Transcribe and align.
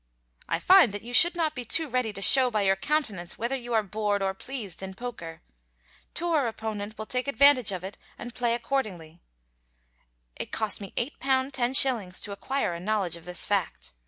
I 0.49 0.57
find 0.57 0.93
that 0.93 1.03
you 1.03 1.13
should 1.13 1.35
not 1.35 1.53
be 1.53 1.63
too 1.63 1.87
ready 1.87 2.11
to 2.11 2.23
show 2.23 2.49
by 2.49 2.63
your 2.63 2.75
countenance 2.75 3.37
whether 3.37 3.55
you 3.55 3.75
are 3.75 3.83
bored 3.83 4.23
or 4.23 4.33
pleased 4.33 4.81
in 4.81 4.95
poker. 4.95 5.43
Tour 6.15 6.47
opponent 6.47 6.97
will 6.97 7.05
take 7.05 7.27
advantage 7.27 7.71
of 7.71 7.83
it 7.83 7.99
and 8.17 8.33
play 8.33 8.55
accordingly. 8.55 9.21
It 10.35 10.51
cost 10.51 10.81
me 10.81 10.91
£8 10.97 11.19
10s. 11.51 12.19
to 12.23 12.31
acquire 12.31 12.73
a 12.73 12.79
knowledge 12.79 13.15
of 13.15 13.25
this 13.25 13.45
fact. 13.45 13.93